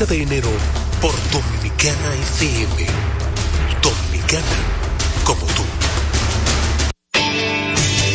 de 0.00 0.22
enero 0.22 0.50
por 1.00 1.12
Dominicana 1.30 2.14
FM. 2.34 2.84
Dominicana 3.80 4.56
como 5.24 5.46
tú. 5.46 5.83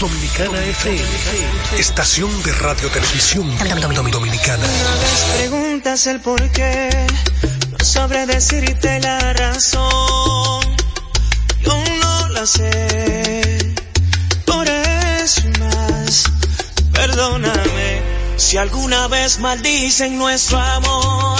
Dominicana 0.00 0.64
FM, 0.64 1.04
estación 1.78 2.42
de 2.42 2.52
radio 2.52 2.88
televisión 2.88 3.46
dominicana. 4.10 4.66
Vez 4.66 5.24
preguntas 5.36 6.06
el 6.06 6.20
por 6.20 6.40
qué, 6.52 6.88
no 7.70 7.84
sabré 7.84 8.24
decirte 8.24 8.98
la 9.00 9.34
razón. 9.34 10.62
Yo 11.62 11.84
no 12.02 12.28
la 12.30 12.46
sé, 12.46 13.74
por 14.46 14.66
eso 14.66 15.42
más, 15.58 16.24
perdóname. 16.92 18.02
Si 18.38 18.56
alguna 18.56 19.06
vez 19.08 19.38
maldicen 19.38 20.16
nuestro 20.16 20.58
amor, 20.58 21.39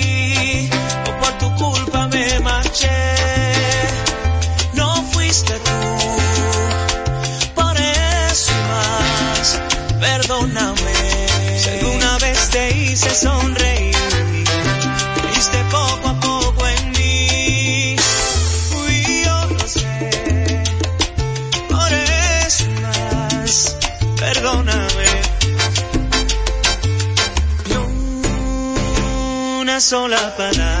culpa 1.61 2.07
me 2.07 2.39
marché, 2.39 2.99
no 4.73 4.89
fuiste 5.11 5.53
tú. 5.67 5.79
Por 7.59 7.75
eso 7.77 8.53
más, 8.71 9.59
perdóname. 9.99 10.95
Si 11.61 11.69
alguna 11.69 12.17
vez 12.17 12.49
te 12.49 12.63
hice 12.77 13.09
sonreír, 13.13 13.95
creíste 15.15 15.59
poco 15.77 16.07
a 16.09 16.19
poco 16.19 16.61
en 16.67 16.91
mí. 16.97 17.95
Fui 18.71 19.23
yo, 19.25 19.37
lo 19.57 19.67
sé. 19.67 20.63
Por 21.69 21.91
eso 22.45 22.65
más, 22.85 23.77
perdóname. 24.23 25.09
Una 29.61 29.79
sola 29.79 30.35
palabra 30.35 30.80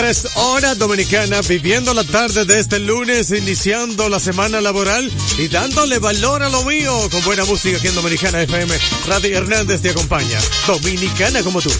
23 0.00 0.36
horas 0.36 0.78
dominicanas, 0.78 1.48
viviendo 1.48 1.92
la 1.92 2.04
tarde 2.04 2.44
de 2.44 2.60
este 2.60 2.78
lunes, 2.78 3.32
iniciando 3.32 4.08
la 4.08 4.20
semana 4.20 4.60
laboral 4.60 5.10
y 5.38 5.48
dándole 5.48 5.98
valor 5.98 6.44
a 6.44 6.48
lo 6.48 6.62
mío 6.62 6.92
con 7.10 7.20
buena 7.24 7.44
música 7.44 7.78
aquí 7.78 7.88
en 7.88 7.96
Dominicana 7.96 8.40
FM. 8.42 8.78
Radio 9.08 9.38
Hernández 9.38 9.82
te 9.82 9.90
acompaña, 9.90 10.38
dominicana 10.68 11.42
como 11.42 11.60
tú. 11.60 11.70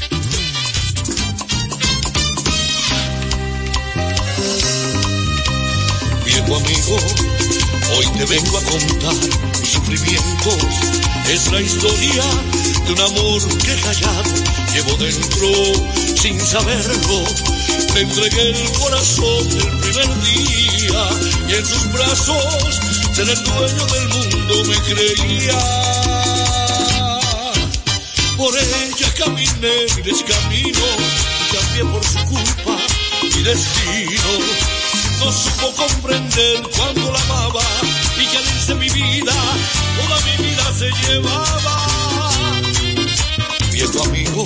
Viejo 6.25 6.56
amigo 6.56 7.28
vengo 8.29 8.59
a 8.59 8.63
contar 8.63 9.15
mis 9.61 9.69
sufrimientos. 9.71 10.57
Es 11.29 11.51
la 11.51 11.61
historia 11.61 12.25
de 12.87 12.93
un 12.93 13.01
amor 13.01 13.59
que 13.59 13.75
callado 13.81 14.31
llevo 14.73 14.95
dentro 14.97 15.49
sin 16.17 16.41
saberlo. 16.41 17.25
Me 17.95 18.01
entregué 18.01 18.51
el 18.51 18.73
corazón 18.73 19.49
el 19.51 19.79
primer 19.79 20.23
día 20.23 21.09
y 21.49 21.55
en 21.55 21.67
sus 21.67 21.93
brazos 21.93 22.81
ser 23.13 23.29
el 23.29 23.43
dueño 23.45 23.87
del 23.87 24.09
mundo 24.09 24.65
me 24.65 24.77
creía. 24.83 25.59
Por 28.37 28.57
ella 28.57 29.15
caminé 29.17 29.87
y 29.97 30.73
cambié 30.73 31.85
por 31.85 32.05
su 32.05 32.19
culpa 32.27 32.79
mi 33.23 33.43
destino 33.43 34.79
no 35.19 35.33
supo 35.33 35.73
comprender 35.75 36.63
cuando 36.77 37.13
la 37.13 37.21
amaba 37.23 37.61
al 38.37 38.45
irse 38.45 38.75
mi 38.75 38.89
vida, 38.91 39.33
toda 39.97 40.21
mi 40.27 40.45
vida 40.45 40.73
se 40.79 40.91
llevaba. 41.07 42.31
Viejo 43.73 44.03
amigo, 44.05 44.45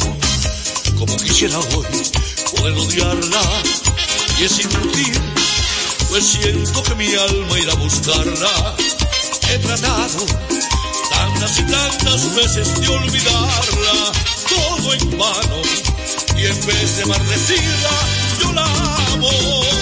como 0.98 1.16
quisiera 1.16 1.58
hoy 1.58 1.86
poder 2.56 2.74
odiarla 2.74 3.42
y 4.38 4.44
es 4.44 4.60
inútil, 4.60 5.20
pues 6.10 6.24
siento 6.24 6.82
que 6.82 6.94
mi 6.94 7.14
alma 7.14 7.58
irá 7.58 7.72
a 7.72 7.76
buscarla. 7.76 8.76
He 9.50 9.58
tratado 9.58 10.26
tantas 11.10 11.58
y 11.58 11.62
tantas 11.62 12.34
veces 12.34 12.80
de 12.80 12.88
olvidarla, 12.88 14.12
todo 14.48 14.94
en 14.94 15.18
vano, 15.18 15.62
y 16.36 16.46
en 16.46 16.66
vez 16.66 16.96
de 16.96 17.06
maldecirla, 17.06 17.90
yo 18.40 18.52
la 18.52 18.64
amo. 19.12 19.81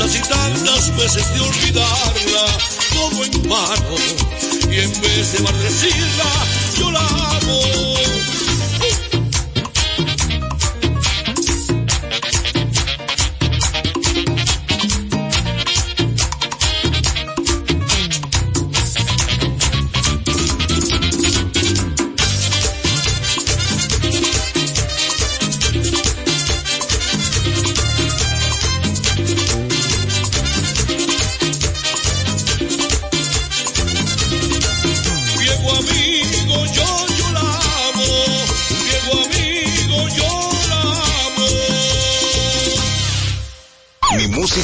tantas 0.00 0.16
y 0.16 0.20
tantas 0.22 0.96
veces 0.96 1.34
de 1.34 1.40
olvidarla, 1.40 2.46
todo 2.94 3.24
en 3.24 3.48
vano, 3.48 3.96
y 4.70 4.80
en 4.80 5.00
vez 5.00 5.32
de 5.32 5.40
maldecirla, 5.40 6.24
yo 6.78 6.90
la 6.90 7.00
amo. 7.00 8.19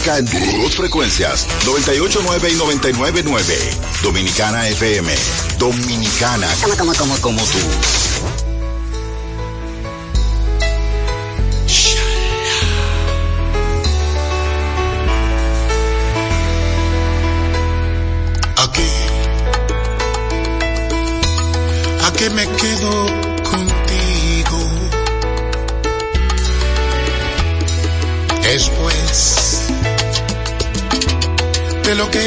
En 0.04 0.26
dos 0.62 0.76
frecuencias, 0.76 1.46
989 1.64 2.50
y 2.50 2.54
999. 2.54 3.58
Dominicana 4.02 4.68
FM. 4.68 5.14
Dominicana. 5.58 6.48
Como, 6.60 6.76
como, 6.76 6.94
como, 6.94 7.16
como 7.20 7.42
tú. 7.42 8.05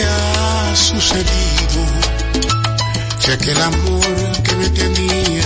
Ha 0.04 0.76
sucedido. 0.76 1.82
Sé 3.20 3.38
que 3.38 3.52
el 3.52 3.62
amor 3.62 4.42
que 4.44 4.56
me 4.56 4.70
tenía 4.70 5.39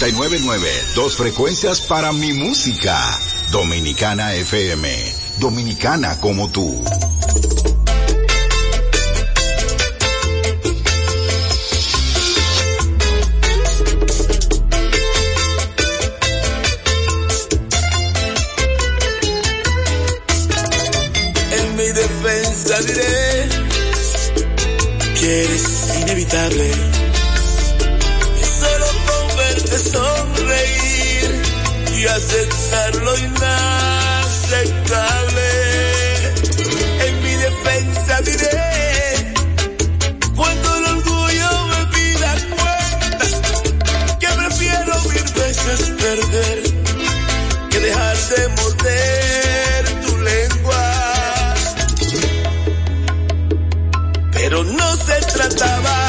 809.9. 0.00 0.94
Dos 0.94 1.14
frecuencias 1.14 1.82
para 1.82 2.10
mi 2.12 2.32
música. 2.32 2.98
Dominicana 3.52 4.32
FM. 4.34 4.88
Dominicana 5.38 6.18
como 6.20 6.48
tú. 6.48 6.82
aceptar 32.30 32.94
lo 32.96 33.18
inaceptable. 33.18 35.48
En 37.06 37.22
mi 37.24 37.34
defensa 37.34 38.20
diré, 38.22 39.34
cuando 40.36 40.76
el 40.76 40.84
orgullo 40.96 41.50
me 41.70 41.80
pida 41.94 42.30
cuentas, 42.56 43.32
que 44.20 44.28
prefiero 44.28 44.92
mil 45.12 45.28
veces 45.42 45.80
perder 46.04 46.58
que 47.70 47.78
dejar 47.80 48.16
de 48.16 48.48
morder 48.48 49.82
tu 50.06 50.12
lengua. 50.18 50.84
Pero 54.32 54.64
no 54.64 54.96
se 54.96 55.20
trataba 55.32 55.99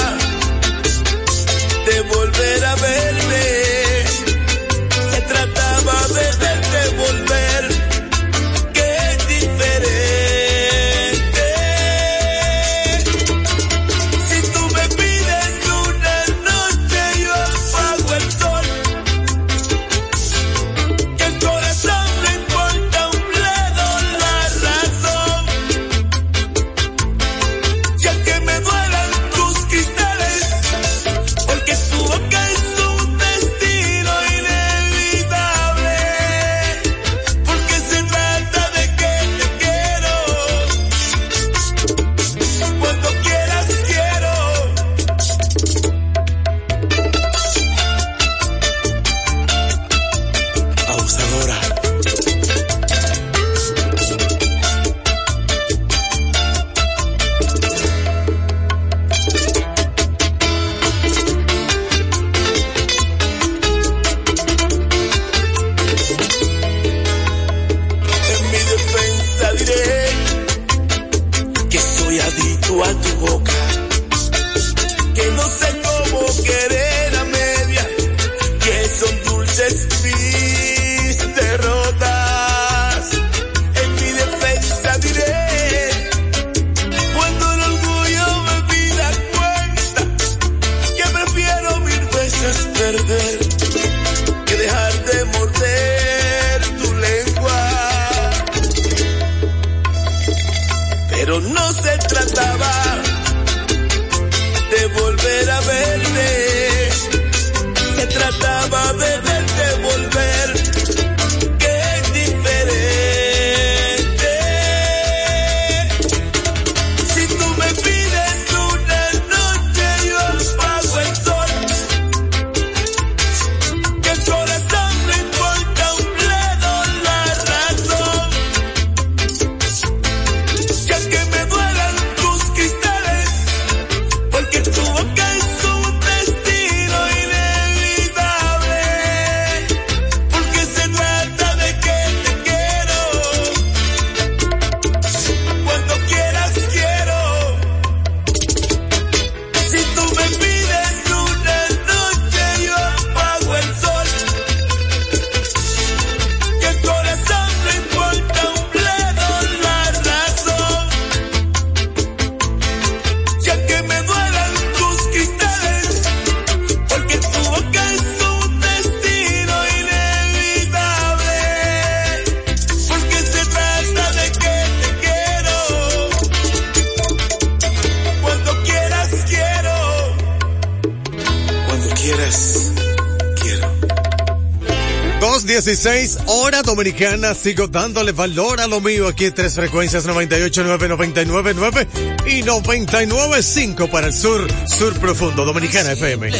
Dominicana. 186.81 187.35
Sigo 187.35 187.67
dándole 187.67 188.11
valor 188.11 188.59
a 188.59 188.65
lo 188.65 188.81
mío 188.81 189.07
aquí 189.07 189.29
tres 189.29 189.53
frecuencias 189.53 190.07
98.9, 190.07 190.97
99.9 190.97 191.87
y 192.25 192.41
99.5 192.41 193.87
para 193.91 194.07
el 194.07 194.13
sur, 194.13 194.47
sur 194.65 194.99
profundo. 194.99 195.45
Dominicana 195.45 195.91
FM. 195.91 196.31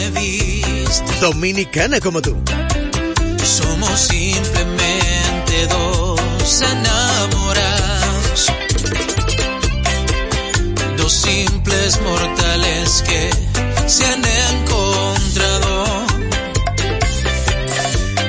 Dominicana 1.21 2.00
como 2.00 2.24
tú. 2.24 2.36
Somos 3.43 4.00
simplemente 4.00 5.67
dos 5.69 6.62
enamorados. 6.63 8.48
Dos 10.98 11.13
simples 11.13 12.01
mortales 12.01 13.03
que 13.07 13.29
se 13.88 14.05
han 14.07 14.25
encontrado. 14.25 16.05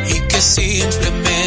Y 0.09 0.20
que 0.29 0.40
simplemente 0.42 1.41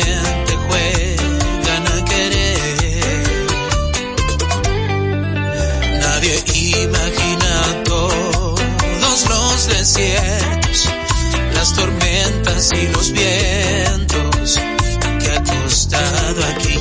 las 11.54 11.74
tormentas 11.74 12.74
y 12.74 12.88
los 12.90 13.12
vientos 13.14 14.60
que 15.20 15.32
ha 15.32 15.44
costado 15.44 16.44
aquí. 16.54 16.75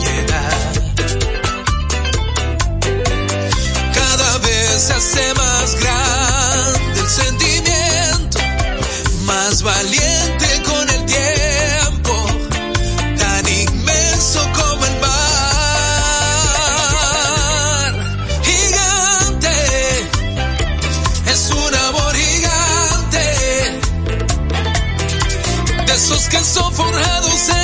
lazos 26.14 26.28
que 26.28 26.44
son 26.44 26.72
forjados 26.74 27.48
en 27.48 27.63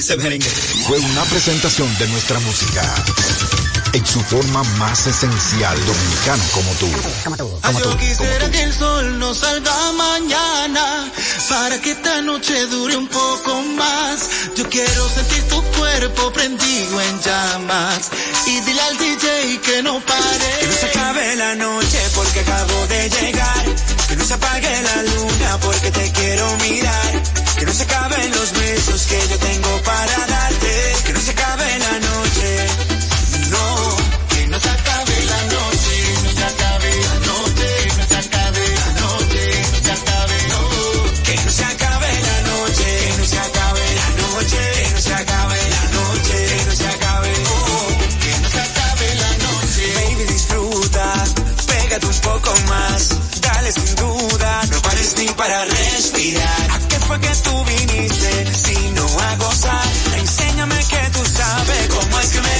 Fue 0.00 0.98
una 0.98 1.24
presentación 1.24 1.86
de 1.98 2.08
nuestra 2.08 2.38
música 2.40 2.82
en 3.92 4.06
su 4.06 4.20
forma 4.22 4.62
más 4.78 5.06
esencial 5.06 5.76
dominicana 5.84 6.42
como 6.52 6.72
tú. 6.72 6.88
Como 7.24 7.36
tú, 7.36 7.60
como 7.60 7.80
tú. 7.80 7.90
Yo 7.90 7.96
quisiera 7.98 8.50
que 8.50 8.62
el 8.62 8.72
sol 8.72 9.18
no 9.18 9.34
salga 9.34 9.92
mañana 9.92 11.12
para 11.50 11.78
que 11.82 11.90
esta 11.90 12.22
noche 12.22 12.66
dure 12.68 12.96
un 12.96 13.08
poco 13.08 13.60
más. 13.76 14.28
Yo 14.56 14.68
quiero 14.70 15.08
sentir 15.10 15.42
tu 15.48 15.62
cuerpo 15.78 16.32
prendido 16.32 17.00
en 17.02 17.20
llamas 17.20 18.10
y 18.46 18.60
dile 18.60 18.80
al 18.80 18.96
DJ 18.96 19.60
que 19.60 19.82
no 19.82 20.00
pare. 20.00 20.56
Que 20.60 20.66
no 20.66 20.72
se 20.72 20.86
acabe 20.86 21.36
la 21.36 21.54
noche 21.56 21.98
porque 22.14 22.40
acabo 22.40 22.86
de 22.86 23.10
llegar. 23.10 23.64
Que 24.08 24.16
no 24.16 24.24
se 24.24 24.34
apague 24.34 24.82
la 24.82 25.02
luna 25.02 25.58
porque 25.60 25.90
te 25.90 26.10
quiero 26.12 26.56
mirar. 26.56 27.22
Que 27.60 27.66
no 27.66 27.72
se 27.74 27.82
acaben 27.82 28.30
los 28.32 28.52
besos 28.52 29.06
que 29.06 29.28
yo 29.28 29.38
tengo 29.38 29.82
para 29.82 30.26
darte. 30.26 30.94
Que 31.04 31.12
no 31.12 31.20
se 31.20 31.30
acabe 31.30 31.78
la 31.78 32.00
noche. 32.08 32.66
No, 33.50 33.96
que 34.30 34.46
no 34.46 34.58
se 34.58 34.70
acabe 34.70 35.24
la 35.26 35.42
noche. 35.44 35.94
No 36.24 36.30
se 36.32 36.44
acabe 36.44 36.90
la 37.04 37.14
noche. 37.28 37.68
No 37.98 38.04
se 38.08 38.16
acabe 38.16 38.64
la 38.80 38.92
noche. 39.02 39.44
No 39.72 39.78
se 39.84 39.92
acabe, 39.92 40.36
no. 40.48 41.22
Que 41.22 41.36
no 41.36 41.50
se 41.52 41.64
acabe 41.64 42.08
la 42.28 42.40
noche. 42.48 42.88
Que 43.04 43.16
no 43.18 43.26
se 43.26 43.38
acabe 43.38 43.84
la 44.00 44.08
noche. 44.22 44.60
Que 44.80 44.90
no 44.90 45.00
se 45.00 45.12
acabe 45.12 45.58
la 45.68 45.84
noche. 46.00 46.36
Que 46.48 46.64
no 46.64 46.74
se 46.80 46.88
acabe, 46.88 47.32
Que 48.24 48.32
no 48.40 48.48
se 48.48 48.60
acabe 48.60 49.14
la 49.22 49.30
noche. 49.44 49.84
Baby, 49.96 50.24
disfruta. 50.32 51.24
Pégate 51.66 52.06
un 52.06 52.20
poco 52.20 52.54
más. 52.68 53.08
Dale 53.42 53.70
sin 53.72 53.94
duda. 53.96 54.62
No 54.70 54.80
pares 54.80 55.14
ni 55.18 55.28
para 55.28 55.66
sabe 61.50 61.88
cómo 61.88 62.18
es 62.20 62.28
que 62.28 62.40
me 62.40 62.59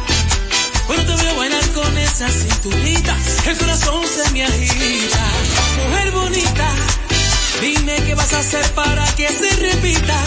Cuando 0.91 1.15
te 1.15 1.23
veo 1.23 1.35
bailar 1.37 1.69
con 1.69 1.97
esa 1.97 2.27
cinturita, 2.27 3.15
el 3.45 3.57
corazón 3.57 4.03
se 4.05 4.29
me 4.31 4.43
agita. 4.43 5.25
Mujer 5.87 6.11
bonita, 6.11 6.69
dime 7.61 7.95
qué 8.05 8.13
vas 8.13 8.33
a 8.33 8.39
hacer 8.39 8.69
para 8.71 9.05
que 9.15 9.29
se 9.29 9.55
repita. 9.55 10.21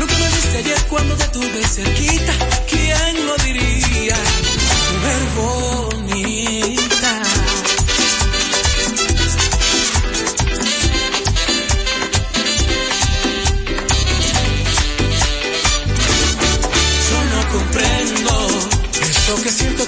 Lo 0.00 0.08
que 0.08 0.14
me 0.16 0.26
diste 0.26 0.58
ayer 0.58 0.84
cuando 0.88 1.14
te 1.16 1.28
tuve 1.28 1.68
cerquita, 1.68 2.32
¿quién 2.68 3.26
lo 3.26 3.36
diría? 3.44 4.16
Mujer 4.92 5.22
bonita. 5.36 7.23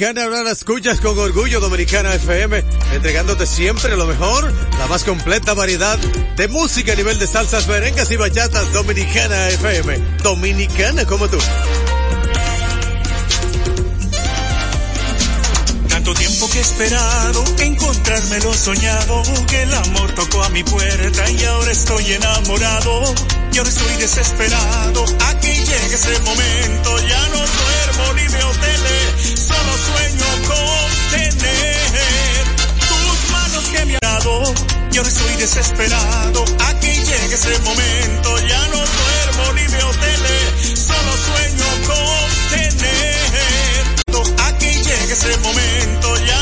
Dominicana, 0.00 0.24
ahora 0.24 0.42
la 0.44 0.52
escuchas 0.52 0.98
con 1.00 1.18
orgullo 1.18 1.60
Dominicana 1.60 2.14
FM, 2.14 2.64
entregándote 2.94 3.44
siempre 3.44 3.96
lo 3.96 4.06
mejor, 4.06 4.50
la 4.78 4.86
más 4.86 5.04
completa 5.04 5.52
variedad 5.52 5.98
de 6.36 6.48
música 6.48 6.94
a 6.94 6.96
nivel 6.96 7.18
de 7.18 7.26
salsas, 7.26 7.68
merengas 7.68 8.10
y 8.10 8.16
bachatas 8.16 8.72
Dominicana 8.72 9.48
FM, 9.50 9.98
dominicana 10.22 11.04
como 11.04 11.28
tú. 11.28 11.36
Tanto 15.88 16.14
tiempo 16.14 16.48
que 16.48 16.58
he 16.58 16.62
esperado 16.62 17.44
encontrarme 17.58 18.38
lo 18.38 18.54
soñado, 18.54 19.22
que 19.48 19.62
el 19.62 19.74
amor 19.74 20.14
tocó 20.14 20.42
a 20.42 20.48
mi 20.48 20.64
puerta 20.64 21.30
y 21.30 21.44
ahora 21.44 21.72
estoy 21.72 22.12
enamorado. 22.14 23.14
Y 23.52 23.58
ahora 23.58 23.68
estoy 23.68 23.96
desesperado 23.96 25.04
a 25.26 25.40
que 25.40 25.54
llegue 25.54 25.94
ese 25.94 26.18
momento. 26.20 26.98
Ya 27.00 27.28
no 27.28 27.38
duermo 27.38 28.12
ni 28.14 28.28
veo 28.28 28.50
tele, 28.52 28.99
solo 29.60 29.76
sueño 29.76 30.26
con 30.48 31.10
tener 31.10 32.44
tus 32.88 33.30
manos 33.30 33.64
que 33.72 33.84
me 33.86 33.94
han 33.94 34.00
dado. 34.00 34.54
Y 34.92 34.96
ahora 34.96 35.08
estoy 35.08 35.34
desesperado. 35.36 36.44
Aquí 36.68 36.92
llegue 36.92 37.34
ese 37.34 37.58
momento. 37.60 38.38
Ya 38.40 38.68
no 38.68 38.78
duermo 38.78 39.52
ni 39.54 39.66
veo 39.66 39.90
tele. 39.90 40.76
Solo 40.76 41.12
sueño 41.26 41.66
con 41.86 42.28
tener. 42.50 43.20
Aquí 44.48 44.66
llegue 44.66 45.12
ese 45.12 45.36
momento. 45.38 46.16
Ya 46.18 46.39